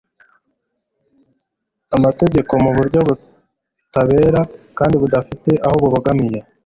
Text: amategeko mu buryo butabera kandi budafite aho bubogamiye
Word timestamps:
amategeko 1.95 2.51
mu 2.63 2.71
buryo 2.77 2.99
butabera 3.07 4.41
kandi 4.77 4.95
budafite 5.01 5.51
aho 5.67 5.75
bubogamiye 5.83 6.39